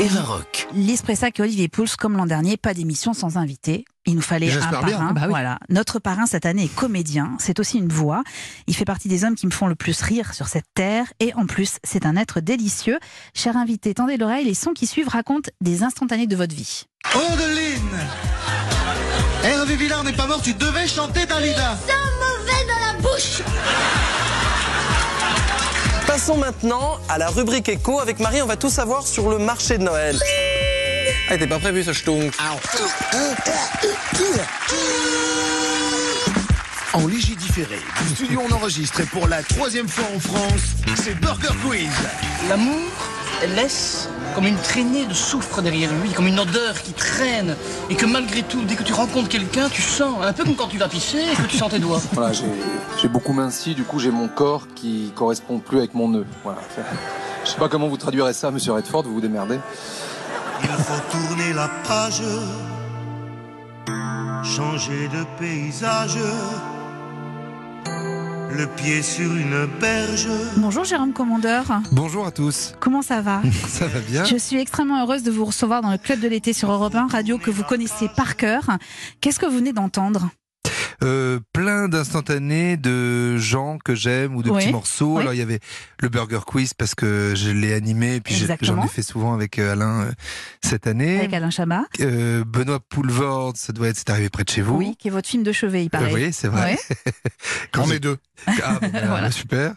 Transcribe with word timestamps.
Eva 0.00 0.22
Rock. 0.22 0.66
Et 0.74 1.40
Olivier 1.42 1.68
Pouls, 1.68 1.84
comme 1.98 2.16
l'an 2.16 2.24
dernier, 2.24 2.56
pas 2.56 2.72
d'émission 2.72 3.12
sans 3.12 3.36
invité. 3.36 3.84
Il 4.06 4.14
nous 4.14 4.22
fallait 4.22 4.50
un 4.50 4.58
bien. 4.58 4.70
parrain. 4.70 5.12
Bah 5.12 5.20
oui. 5.24 5.28
Voilà. 5.28 5.58
Notre 5.68 5.98
parrain 5.98 6.24
cette 6.24 6.46
année 6.46 6.64
est 6.64 6.74
comédien. 6.74 7.36
C'est 7.38 7.60
aussi 7.60 7.76
une 7.76 7.92
voix. 7.92 8.22
Il 8.66 8.74
fait 8.74 8.86
partie 8.86 9.08
des 9.08 9.24
hommes 9.24 9.34
qui 9.34 9.46
me 9.46 9.50
font 9.50 9.66
le 9.66 9.74
plus 9.74 10.00
rire 10.00 10.32
sur 10.32 10.48
cette 10.48 10.64
terre. 10.74 11.12
Et 11.20 11.34
en 11.34 11.44
plus, 11.44 11.76
c'est 11.84 12.06
un 12.06 12.16
être 12.16 12.40
délicieux. 12.40 12.98
Cher 13.34 13.58
invité, 13.58 13.92
tendez 13.92 14.16
l'oreille. 14.16 14.46
Les 14.46 14.54
sons 14.54 14.72
qui 14.72 14.86
suivent 14.86 15.08
racontent 15.08 15.50
des 15.60 15.82
instantanés 15.82 16.26
de 16.26 16.36
votre 16.36 16.54
vie. 16.54 16.84
Odeline 17.14 17.98
Hervé 19.44 19.76
Villard 19.76 20.04
n'est 20.04 20.14
pas 20.14 20.26
mort, 20.26 20.40
tu 20.40 20.54
devais 20.54 20.86
chanter 20.86 21.26
Dalida 21.26 21.78
Passons 26.10 26.38
maintenant 26.38 26.98
à 27.08 27.18
la 27.18 27.28
rubrique 27.28 27.68
écho. 27.68 28.00
Avec 28.00 28.18
Marie, 28.18 28.42
on 28.42 28.46
va 28.46 28.56
tout 28.56 28.68
savoir 28.68 29.06
sur 29.06 29.30
le 29.30 29.38
marché 29.38 29.78
de 29.78 29.84
Noël. 29.84 30.18
Ah, 31.30 31.38
t'es 31.38 31.46
pas 31.46 31.60
prévu 31.60 31.84
ce 31.84 31.92
stunk. 31.92 32.34
En 36.94 37.06
léger 37.06 37.36
différé, 37.36 37.78
du 38.02 38.08
studio 38.16 38.42
on 38.44 38.52
enregistre 38.52 39.02
et 39.02 39.06
pour 39.06 39.28
la 39.28 39.44
troisième 39.44 39.86
fois 39.86 40.08
en 40.12 40.18
France, 40.18 40.74
c'est 40.96 41.14
Burger 41.14 41.54
Quiz. 41.64 41.88
L'amour 42.48 42.90
laisse 43.54 44.08
comme 44.40 44.48
une 44.48 44.56
traînée 44.56 45.04
de 45.04 45.12
soufre 45.12 45.60
derrière 45.60 45.90
lui, 46.02 46.12
comme 46.12 46.26
une 46.26 46.40
odeur 46.40 46.80
qui 46.82 46.94
traîne, 46.94 47.54
et 47.90 47.94
que 47.94 48.06
malgré 48.06 48.42
tout, 48.42 48.62
dès 48.64 48.74
que 48.74 48.82
tu 48.82 48.94
rencontres 48.94 49.28
quelqu'un, 49.28 49.68
tu 49.68 49.82
sens, 49.82 50.14
un 50.24 50.32
peu 50.32 50.44
comme 50.44 50.54
quand 50.54 50.68
tu 50.68 50.78
vas 50.78 50.88
pisser 50.88 51.18
et 51.18 51.36
que 51.36 51.46
tu 51.46 51.58
sens 51.58 51.70
tes 51.70 51.78
doigts? 51.78 52.00
Voilà, 52.14 52.32
j'ai 52.32 52.46
j'ai 53.02 53.08
beaucoup 53.08 53.34
minci, 53.34 53.74
du 53.74 53.84
coup 53.84 53.98
j'ai 53.98 54.10
mon 54.10 54.28
corps 54.28 54.66
qui 54.74 55.12
correspond 55.14 55.58
plus 55.58 55.76
avec 55.76 55.92
mon 55.92 56.08
nœud. 56.08 56.24
Voilà. 56.42 56.60
Je 57.44 57.50
sais 57.50 57.58
pas 57.58 57.68
comment 57.68 57.88
vous 57.88 57.98
traduirez 57.98 58.32
ça, 58.32 58.50
monsieur 58.50 58.72
Redford, 58.72 59.02
vous 59.02 59.12
vous 59.12 59.20
démerdez. 59.20 59.58
Il 60.62 60.68
faut 60.70 61.02
tourner 61.10 61.52
la 61.52 61.68
page, 61.86 62.22
changer 64.42 65.08
de 65.08 65.22
paysage, 65.38 66.16
le 68.56 68.66
pied 68.66 69.02
sur 69.02 69.34
une 69.34 69.66
berge. 69.80 70.28
Bonjour 70.56 70.84
Jérôme 70.84 71.12
Commandeur. 71.12 71.64
Bonjour 71.92 72.26
à 72.26 72.30
tous, 72.30 72.74
Comment 72.80 73.02
ça 73.02 73.20
va 73.20 73.42
ça 73.68 73.86
va 73.86 74.00
bien 74.00 74.24
Je 74.24 74.36
suis 74.36 74.58
extrêmement 74.58 75.02
heureuse 75.02 75.22
de 75.22 75.30
vous 75.30 75.44
recevoir 75.44 75.82
dans 75.82 75.90
le 75.90 75.98
club 75.98 76.20
de 76.20 76.28
l'été 76.28 76.52
sur 76.52 76.70
Europe 76.70 76.94
1, 76.94 77.06
radio 77.06 77.38
que 77.38 77.50
vous 77.50 77.64
connaissez 77.64 78.08
par 78.16 78.36
cœur. 78.36 78.78
Qu'est-ce 79.20 79.38
que 79.38 79.46
vous 79.46 79.58
venez 79.58 79.72
d'entendre? 79.72 80.30
Euh, 81.02 81.40
Plein 81.52 81.88
d'instantanés 81.88 82.76
de 82.76 83.36
gens 83.38 83.78
que 83.84 83.94
j'aime 83.94 84.36
ou 84.36 84.42
de 84.42 84.50
Oui, 84.50 84.58
petits 84.62 84.72
morceaux. 84.72 85.14
oui. 85.16 85.20
Alors 85.22 85.34
il 85.34 85.38
y 85.38 85.42
avait 85.42 85.60
le 86.00 86.08
Burger 86.08 86.40
Quiz 86.46 86.74
parce 86.74 86.94
que 86.94 87.34
je 87.34 87.50
l'ai 87.50 87.72
animé 87.72 88.16
et 88.16 88.20
puis 88.20 88.34
j'en 88.60 88.82
ai 88.84 88.88
fait 88.88 89.02
souvent 89.02 89.32
avec 89.34 89.58
euh, 89.58 89.72
Alain 89.72 90.02
euh, 90.02 90.12
cette 90.62 90.86
année. 90.86 91.18
avec 91.18 91.32
Alain 91.32 91.50
Chabat 91.50 91.84
Euh, 92.00 92.44
Benoît 92.46 92.80
Poulvord, 92.80 93.52
ça 93.56 93.72
doit 93.72 93.88
être, 93.88 93.96
c'est 93.96 94.10
arrivé 94.10 94.28
près 94.28 94.44
de 94.44 94.50
chez 94.50 94.62
vous. 94.62 94.76
Oui, 94.76 94.96
qui 94.98 95.08
est 95.08 95.10
votre 95.10 95.28
film 95.28 95.42
de 95.42 95.52
chevet, 95.52 95.84
il 95.84 95.86
Euh, 95.86 95.90
paraît. 95.90 96.12
oui, 96.12 96.32
c'est 96.32 96.48
vrai. 96.48 96.72
Ouais. 96.72 97.12
Quand 97.72 97.84
On 97.86 97.90
est 97.90 98.00
deux. 98.00 98.18
Ah, 98.46 98.78
bon, 98.80 98.88
ben, 98.92 99.06
Voilà. 99.08 99.30
super. 99.30 99.74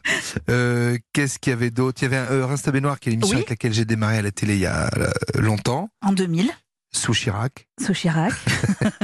Euh, 0.49 0.97
Qu'est-ce 1.13 1.39
qu'il 1.39 1.51
y 1.51 1.53
avait 1.53 1.71
d'autre? 1.71 2.01
Il 2.01 2.05
y 2.11 2.13
avait 2.13 2.17
un 2.17 2.31
euh, 2.31 2.45
Rince 2.45 2.61
ta 2.63 2.71
baignoire, 2.71 2.99
qui 2.99 3.09
est 3.09 3.11
l'émission 3.11 3.35
Oui. 3.35 3.37
avec 3.43 3.49
laquelle 3.49 3.73
j'ai 3.73 3.85
démarré 3.85 4.17
à 4.17 4.21
la 4.21 4.31
télé 4.31 4.55
il 4.55 4.61
y 4.61 4.65
a 4.65 4.89
longtemps, 5.35 5.89
En 6.01 6.11
2000, 6.11 6.49
sous 6.95 7.13
Chirac. 7.13 7.67
sous 7.83 7.93
Chirac. 7.93 8.33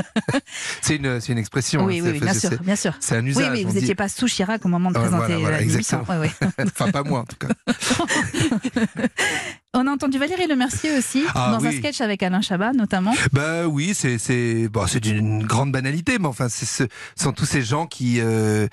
C'est 0.82 0.96
une, 0.96 1.38
expression. 1.38 1.84
oui, 1.86 2.00
hein, 2.00 2.12
oui, 2.14 2.20
bien 2.20 2.34
sûr, 2.34 2.52
bien 2.62 2.76
sûr. 2.76 2.96
C'est 3.00 3.18
un 3.18 3.26
usage. 3.26 3.52
oui, 3.52 3.64
on 3.66 3.68
vous 3.68 3.74
dit. 3.74 3.80
n'étiez 3.82 3.96
pas 3.96 4.08
sous 4.08 4.28
Chirac 4.28 4.64
au 4.66 4.70
moment 4.70 4.90
de 4.90 4.96
présenter 4.96 5.34
voilà, 5.34 5.40
voilà, 5.40 5.60
l'émission. 5.60 6.00
exactement. 6.00 6.20
Ouais, 6.20 6.30
ouais. 6.42 6.66
Enfin, 6.80 6.92
pas 6.92 7.04
moi 7.04 7.22
en 7.22 7.26
tout 7.26 7.36
cas. 7.36 7.48
On 9.74 9.86
a 9.86 9.92
entendu 9.92 10.18
Valérie 10.18 10.48
Le 10.48 10.56
Mercier 10.56 10.98
aussi, 10.98 11.24
Ah, 11.36 11.56
dans 11.58 11.66
un 11.66 11.72
sketch 11.72 12.02
avec 12.02 12.24
Alain 12.24 12.42
Chabat 12.42 12.74
notamment. 12.74 13.14
Bah 13.34 13.68
oui, 13.68 13.94
c'est 13.94 14.18
c'est 14.18 14.68
bon, 14.68 14.86
une 14.88 15.46
grande 15.46 15.72
banalité, 15.72 16.18
mais 16.20 16.28
enfin, 16.28 16.50
c'est 16.50 16.66
ce 16.66 16.86
sont 17.16 17.34
tous 17.34 17.46
ces 17.46 17.62
gens 17.62 17.86
qui 17.86 18.20
euh, 18.20 18.68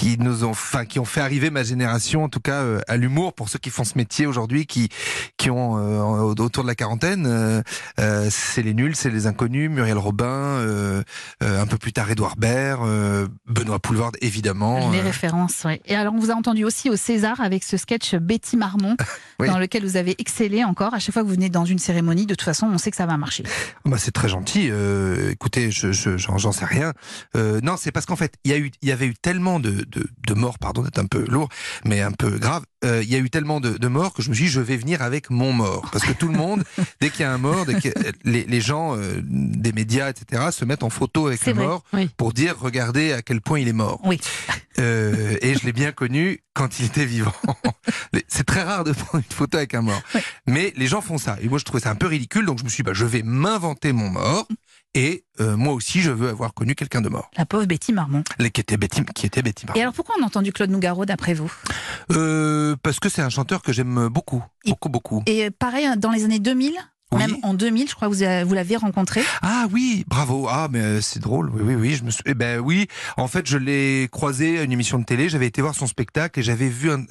qui 0.00 0.16
nous 0.18 0.44
ont, 0.44 0.50
enfin, 0.52 0.86
qui 0.86 0.98
ont 0.98 1.04
fait 1.04 1.20
arriver 1.20 1.50
ma 1.50 1.62
génération, 1.62 2.24
en 2.24 2.30
tout 2.30 2.40
cas, 2.40 2.62
euh, 2.62 2.80
à 2.88 2.96
l'humour. 2.96 3.34
Pour 3.34 3.50
ceux 3.50 3.58
qui 3.58 3.68
font 3.68 3.84
ce 3.84 3.98
métier 3.98 4.24
aujourd'hui, 4.24 4.64
qui 4.64 4.88
qui 5.36 5.50
ont 5.50 5.76
euh, 5.76 6.22
autour 6.22 6.62
de 6.62 6.68
la 6.68 6.74
quarantaine, 6.74 7.26
euh, 7.26 7.60
euh, 7.98 8.28
c'est 8.30 8.62
les 8.62 8.72
nuls, 8.72 8.96
c'est 8.96 9.10
les 9.10 9.26
inconnus. 9.26 9.68
Muriel 9.68 9.98
Robin, 9.98 10.24
euh, 10.26 11.02
euh, 11.42 11.60
un 11.60 11.66
peu 11.66 11.76
plus 11.76 11.92
tard 11.92 12.10
Édouard 12.10 12.36
Baird, 12.36 12.80
euh, 12.82 13.28
Benoît 13.46 13.78
Poulvard, 13.78 14.12
évidemment. 14.22 14.90
Les 14.90 15.02
références, 15.02 15.64
oui. 15.66 15.82
Et 15.84 15.94
alors, 15.94 16.14
on 16.14 16.18
vous 16.18 16.30
a 16.30 16.34
entendu 16.34 16.64
aussi 16.64 16.88
au 16.88 16.96
César 16.96 17.38
avec 17.42 17.62
ce 17.62 17.76
sketch 17.76 18.14
Betty 18.14 18.56
Marmont, 18.56 18.96
Oui. 19.38 19.48
dans 19.48 19.58
lequel 19.58 19.84
vous 19.84 19.96
avez 19.98 20.14
excellé 20.18 20.64
encore. 20.64 20.94
À 20.94 20.98
chaque 20.98 21.12
fois 21.12 21.22
que 21.22 21.28
vous 21.28 21.34
venez 21.34 21.50
dans 21.50 21.66
une 21.66 21.78
cérémonie, 21.78 22.24
de 22.24 22.34
toute 22.34 22.44
façon, 22.46 22.66
on 22.72 22.78
sait 22.78 22.90
que 22.90 22.96
ça 22.96 23.04
va 23.06 23.18
marcher. 23.18 23.42
Bah, 23.84 23.98
c'est 23.98 24.12
très 24.12 24.30
gentil. 24.30 24.68
Euh, 24.70 25.30
écoutez, 25.30 25.70
je, 25.70 25.92
je, 25.92 26.16
j'en, 26.16 26.38
j'en 26.38 26.52
sais 26.52 26.64
rien. 26.64 26.94
Euh, 27.36 27.60
non, 27.62 27.76
c'est 27.76 27.92
parce 27.92 28.06
qu'en 28.06 28.16
fait, 28.16 28.32
il 28.44 28.50
y 28.50 28.54
a 28.54 28.58
eu, 28.58 28.70
il 28.80 28.88
y 28.88 28.92
avait 28.92 29.06
eu 29.06 29.14
tellement 29.14 29.60
de, 29.60 29.86
de, 29.90 30.06
de 30.26 30.34
morts, 30.34 30.58
pardon 30.58 30.82
d'être 30.82 30.98
un 30.98 31.06
peu 31.06 31.24
lourd, 31.26 31.48
mais 31.84 32.00
un 32.00 32.12
peu 32.12 32.30
grave. 32.38 32.64
Euh, 32.84 33.02
il 33.02 33.10
y 33.10 33.14
a 33.14 33.18
eu 33.18 33.28
tellement 33.28 33.60
de, 33.60 33.76
de 33.76 33.88
morts 33.88 34.14
que 34.14 34.22
je 34.22 34.30
me 34.30 34.34
suis 34.34 34.44
dit, 34.44 34.50
je 34.50 34.60
vais 34.60 34.76
venir 34.76 35.02
avec 35.02 35.30
mon 35.30 35.52
mort, 35.52 35.88
parce 35.92 36.04
que 36.04 36.12
tout 36.12 36.28
le 36.28 36.36
monde, 36.36 36.64
dès 37.00 37.10
qu'il 37.10 37.20
y 37.20 37.24
a 37.24 37.32
un 37.32 37.38
mort, 37.38 37.66
dès 37.66 37.74
que 37.74 37.88
les, 38.24 38.44
les 38.44 38.60
gens 38.60 38.96
euh, 38.96 39.20
des 39.22 39.72
médias, 39.72 40.08
etc., 40.10 40.44
se 40.50 40.64
mettent 40.64 40.82
en 40.82 40.90
photo 40.90 41.26
avec 41.26 41.44
le 41.44 41.52
vrai, 41.52 41.64
mort 41.64 41.84
oui. 41.92 42.08
pour 42.16 42.32
dire, 42.32 42.56
regardez 42.58 43.12
à 43.12 43.22
quel 43.22 43.40
point 43.40 43.58
il 43.58 43.68
est 43.68 43.74
mort. 43.74 44.00
Oui. 44.04 44.18
Euh, 44.78 45.36
et 45.42 45.54
je 45.54 45.66
l'ai 45.66 45.72
bien 45.72 45.92
connu 45.92 46.40
quand 46.54 46.80
il 46.80 46.86
était 46.86 47.04
vivant. 47.04 47.34
C'est 48.28 48.44
très 48.44 48.62
rare 48.62 48.84
de 48.84 48.92
prendre 48.92 49.24
une 49.28 49.36
photo 49.36 49.58
avec 49.58 49.74
un 49.74 49.82
mort. 49.82 50.02
Mais 50.46 50.72
les 50.76 50.86
gens 50.86 51.00
font 51.00 51.18
ça. 51.18 51.36
Et 51.42 51.48
moi, 51.48 51.58
je 51.58 51.64
trouvais 51.64 51.82
ça 51.82 51.90
un 51.90 51.96
peu 51.96 52.06
ridicule. 52.06 52.46
Donc, 52.46 52.58
je 52.58 52.64
me 52.64 52.68
suis 52.68 52.82
dit, 52.82 52.86
bah, 52.86 52.94
je 52.94 53.04
vais 53.04 53.22
m'inventer 53.22 53.92
mon 53.92 54.10
mort. 54.10 54.46
Et 54.94 55.24
euh, 55.40 55.56
moi 55.56 55.72
aussi, 55.72 56.00
je 56.00 56.10
veux 56.10 56.28
avoir 56.30 56.52
connu 56.52 56.74
quelqu'un 56.74 57.00
de 57.00 57.08
mort. 57.08 57.30
La 57.36 57.46
pauvre 57.46 57.64
Betty 57.64 57.92
Marmont. 57.92 58.24
Les- 58.38 58.50
Qui 58.50 58.60
était 58.60 58.76
Betty, 58.76 59.04
qui 59.14 59.26
était 59.26 59.40
Betty 59.42 59.66
Martin. 59.66 59.78
Et 59.78 59.82
alors, 59.82 59.94
pourquoi 59.94 60.16
on 60.18 60.22
a 60.22 60.26
entendu 60.26 60.52
Claude 60.52 60.70
Nougaro 60.70 61.04
d'après 61.06 61.32
vous? 61.34 61.52
Euh, 62.10 62.74
parce 62.82 62.98
que 62.98 63.08
c'est 63.08 63.22
un 63.22 63.28
chanteur 63.30 63.62
que 63.62 63.72
j'aime 63.72 64.08
beaucoup. 64.08 64.42
Et- 64.64 64.70
Beaucoup, 64.70 64.88
beaucoup. 64.88 65.22
Et 65.26 65.46
euh, 65.46 65.50
pareil, 65.56 65.88
dans 65.96 66.10
les 66.10 66.24
années 66.24 66.40
2000 66.40 66.72
Oui. 67.12 67.18
Même 67.18 67.36
en 67.42 67.54
2000, 67.54 67.88
je 67.88 67.94
crois 67.96 68.08
que 68.08 68.14
vous, 68.14 68.22
avez- 68.22 68.44
vous 68.44 68.54
l'avez 68.54 68.76
rencontré. 68.76 69.22
Ah 69.42 69.66
oui, 69.72 70.04
bravo. 70.06 70.46
Ah 70.48 70.68
mais 70.70 70.80
euh, 70.80 71.00
c'est 71.00 71.18
drôle. 71.20 71.50
Oui 71.52 71.62
oui 71.64 71.74
oui, 71.74 71.94
je 71.96 72.04
me 72.04 72.10
suis... 72.10 72.22
eh 72.26 72.34
ben 72.34 72.60
oui, 72.60 72.86
en 73.16 73.26
fait, 73.26 73.48
je 73.48 73.58
l'ai 73.58 74.08
croisé 74.12 74.58
à 74.60 74.62
une 74.62 74.70
émission 74.72 74.98
de 74.98 75.04
télé, 75.04 75.28
j'avais 75.28 75.46
été 75.48 75.60
voir 75.60 75.74
son 75.74 75.88
spectacle 75.88 76.38
et 76.38 76.42
j'avais 76.44 76.68
vu 76.68 76.90
un... 76.92 77.04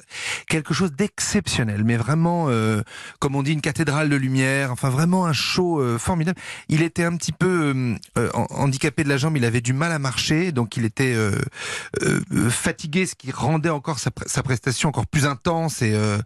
quelque 0.48 0.72
chose 0.72 0.92
d'exceptionnel, 0.92 1.84
mais 1.84 1.96
vraiment 1.98 2.46
euh, 2.48 2.82
comme 3.18 3.36
on 3.36 3.42
dit 3.42 3.52
une 3.52 3.60
cathédrale 3.60 4.08
de 4.08 4.16
lumière, 4.16 4.72
enfin 4.72 4.88
vraiment 4.88 5.26
un 5.26 5.32
show 5.34 5.80
euh, 5.80 5.98
formidable. 5.98 6.40
Il 6.70 6.80
était 6.82 7.04
un 7.04 7.14
petit 7.16 7.32
peu 7.32 7.74
euh, 7.76 7.94
euh, 8.16 8.30
handicapé 8.50 9.04
de 9.04 9.08
la 9.10 9.18
jambe, 9.18 9.36
il 9.36 9.44
avait 9.44 9.60
du 9.60 9.74
mal 9.74 9.92
à 9.92 9.98
marcher, 9.98 10.50
donc 10.52 10.78
il 10.78 10.84
était 10.86 11.12
euh, 11.14 11.32
euh, 12.02 12.20
euh, 12.32 12.48
fatigué, 12.48 13.04
ce 13.04 13.14
qui 13.14 13.30
rendait 13.32 13.68
encore 13.68 13.98
sa, 13.98 14.08
pre- 14.10 14.26
sa 14.26 14.42
prestation 14.42 14.88
encore 14.88 15.06
plus 15.06 15.26
intense 15.26 15.82
et 15.82 15.92
euh, 15.94 16.18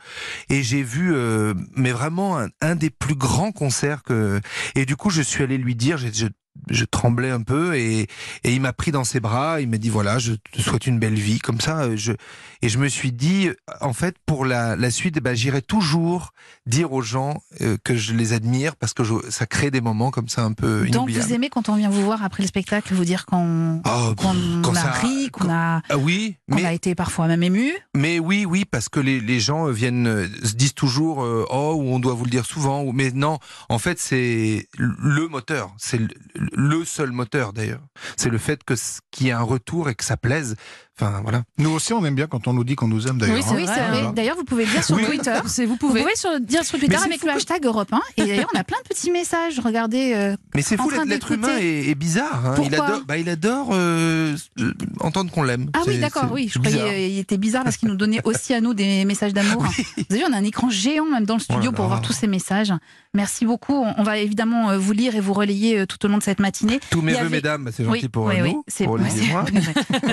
et 0.49 0.63
j'ai 0.63 0.83
vu 0.85 1.13
euh, 1.13 1.55
mais 1.75 1.91
vraiment 1.91 2.39
un, 2.39 2.47
un 2.61 2.77
des 2.77 2.91
plus 2.91 3.17
grands 3.17 3.51
et 4.75 4.87
du 4.87 4.97
coup 4.97 5.11
je 5.11 5.23
suis 5.23 5.43
allé 5.43 5.59
lui 5.59 5.75
dire 5.75 5.99
je 6.71 6.85
tremblais 6.85 7.31
un 7.31 7.43
peu 7.43 7.75
et, 7.77 8.03
et 8.45 8.53
il 8.55 8.61
m'a 8.61 8.73
pris 8.73 8.91
dans 8.93 9.05
ses 9.05 9.21
bras 9.21 9.61
il 9.61 9.69
m'a 9.69 9.77
dit 9.77 9.91
voilà 9.91 10.19
je 10.19 10.33
te 10.35 10.61
souhaite 10.63 10.87
une 10.87 10.99
belle 10.99 11.15
vie 11.19 11.39
comme 11.39 11.61
ça 11.61 11.81
euh, 11.83 11.97
je 11.97 12.13
et 12.63 12.69
je 12.69 12.79
me 12.79 12.89
suis 12.89 13.13
dit 13.13 13.51
en 13.81 13.93
fait 13.93 14.17
pour 14.25 14.45
la, 14.47 14.77
la 14.77 14.91
suite 14.91 15.19
bah, 15.21 15.35
j'irai 15.35 15.61
toujours 15.63 16.33
dire 16.67 16.93
aux 16.93 17.03
gens 17.03 17.43
euh, 17.61 17.77
que 17.85 17.97
je 17.97 18.15
les 18.15 18.33
admire 18.33 18.77
parce 18.77 18.95
que 18.95 19.05
je- 19.05 19.29
ça 19.31 19.47
crée 19.47 19.71
des 19.71 19.81
moments 19.81 20.11
comme 20.11 20.29
ça 20.29 20.43
un 20.45 20.53
peu 20.53 20.87
Donc 20.87 21.11
vous 21.11 21.33
aimez 21.33 21.51
quand 21.51 21.69
on 21.69 21.75
vient 21.77 21.91
vous 21.91 22.03
voir 22.05 22.23
après 22.25 22.43
le 22.43 22.47
spectacle, 22.49 22.95
vous 22.95 23.05
dire 23.05 23.27
qu'on 23.27 23.83
Oh, 23.85 24.15
qu'on 24.17 24.35
quand 24.63 24.75
a 24.77 24.81
ça- 24.81 24.91
ri, 24.93 25.29
qu'on 25.31 25.51
a, 25.51 25.83
ah 25.89 25.99
oui 25.99 26.37
qu'on 26.49 26.57
mais 26.57 26.65
a 26.65 26.73
été 26.73 26.95
parfois 26.95 27.27
même 27.27 27.43
ému? 27.43 27.73
Mais 27.95 28.19
oui, 28.19 28.45
oui, 28.47 28.65
parce 28.65 28.89
que 28.89 29.01
les, 29.01 29.21
les 29.21 29.41
gens 29.41 29.67
euh, 29.69 29.73
viennent 29.73 30.07
euh, 30.07 30.27
se 30.45 30.55
disent 30.55 30.75
toujours 30.75 31.23
euh, 31.23 31.45
oh 31.51 31.75
ou 31.79 31.89
on 31.93 31.99
doit 31.99 32.15
vous 32.15 32.25
le 32.25 32.31
dire 32.31 32.47
souvent 32.47 32.83
ou 32.83 32.93
mais 32.93 33.11
non, 33.11 33.39
en 33.69 33.79
fait 33.79 33.99
c'est 33.99 34.69
le 34.79 35.29
moteur, 35.29 35.75
c'est 35.79 36.01
le, 36.53 36.85
seul 36.85 37.13
moteur 37.13 37.53
d'ailleurs. 37.53 37.83
C'est 38.17 38.31
le 38.31 38.39
fait 38.39 38.63
que 38.65 38.75
qu'il 39.11 39.27
y 39.27 39.31
ait 39.31 39.33
un 39.33 39.43
retour 39.43 39.89
et 39.89 39.95
que 39.95 40.05
ça 40.05 40.17
plaise. 40.17 40.57
Enfin 41.01 41.21
voilà. 41.23 41.43
Nous 41.59 41.71
aussi, 41.71 41.93
on 41.93 42.05
aime 42.05 42.15
bien 42.15 42.29
quand 42.29 42.47
on 42.47 42.53
nous 42.53 42.63
dit 42.63 42.77
qu'on 42.77 42.87
nous 42.87 43.09
aime 43.09 43.19
d'ailleurs. 43.19 43.37
Oui, 43.37 43.43
c'est 43.45 43.81
hein. 43.81 43.89
vrai. 43.91 44.13
D'ailleurs, 44.15 44.37
vous 44.37 44.45
pouvez 44.45 44.65
le 44.65 44.71
dire 44.71 44.85
sur 44.85 44.95
Oui. 44.97 45.05
Twitter. 45.05 45.33
Vous 45.45 45.67
Vous 45.67 45.77
pouvez. 45.77 46.03
pouvez 46.03 46.15
sur- 46.15 46.39
dire 46.41 46.65
sur 46.65 46.79
Twitter 46.79 46.95
avec 46.97 47.23
le 47.23 47.31
que- 47.33 47.37
hashtag 47.37 47.65
Europe 47.67 47.93
1. 47.93 48.01
Et 48.17 48.27
d'ailleurs, 48.27 48.49
on 48.55 48.59
a 48.59 48.63
plein 48.63 48.77
de 48.85 48.89
petits 48.89 49.11
messages. 49.11 49.59
Regardez. 49.59 50.13
euh, 50.15 50.37
Mais 50.55 50.63
c'est 50.63 50.77
fou, 50.77 50.89
l'être 51.07 51.33
humain 51.33 51.57
est, 51.59 51.89
est 51.89 51.95
bizarre. 51.97 52.47
hein. 52.47 52.55
Il 52.63 52.69
Pourquoi 52.71 52.87
adore, 52.87 53.01
bah, 53.09 53.19
il 53.19 53.29
adore 53.29 53.71
euh, 53.73 54.37
euh, 54.61 54.73
entendre 55.01 55.33
qu'on 55.33 55.43
l'aime. 55.43 55.69
Ah 55.75 55.81
oui, 55.87 55.99
d'accord, 55.99 56.31
oui. 56.31 56.49
Je 56.53 56.59
croyais 56.61 56.79
qu'il 57.09 57.19
était 57.19 57.39
bizarre 57.39 57.65
parce 57.65 57.77
qu'il 57.77 57.89
nous 57.89 57.97
donnait 57.97 58.21
aussi 58.25 58.55
à 58.55 58.61
nous 58.61 58.73
des 58.75 59.05
messages 59.05 59.35
d'amour. 59.35 59.65
Vous 59.97 60.05
avez 60.11 60.21
vu, 60.21 60.25
on 60.29 60.33
a 60.33 60.37
un 60.37 60.45
écran 60.45 60.71
géant 60.71 61.07
même 61.07 61.25
dans 61.27 61.35
le 61.35 61.41
studio 61.41 61.71
Oh 61.73 61.77
pour 61.77 61.87
voir 61.87 62.03
tous 62.03 62.13
ces 62.13 62.29
messages. 62.29 62.73
Merci 63.15 63.47
beaucoup. 63.47 63.85
On 63.97 64.03
va 64.05 64.19
évidemment 64.19 64.71
euh, 64.71 64.79
vous 64.79 64.93
lire 64.93 65.15
et 65.17 65.21
vous 65.21 65.33
relayer 65.35 65.81
euh, 65.81 65.87
tout 65.87 66.05
au 66.05 66.09
long 66.09 66.19
de 66.19 66.23
cette 66.23 66.41
matinée. 66.41 66.79
Tous 66.91 67.03
mes 67.03 67.13
Il 67.13 67.19
avait- 67.19 67.29
mesdames, 67.29 67.69
c'est 67.73 67.85
gentil 67.85 68.01
Oui, 68.03 68.09
pour 68.09 68.27
oui, 68.27 68.39
nous, 68.39 68.45
oui, 68.45 68.55
c'est 68.69 68.87